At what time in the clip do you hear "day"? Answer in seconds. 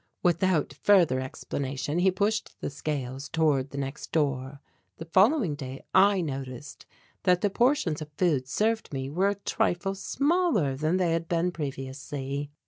5.53-5.83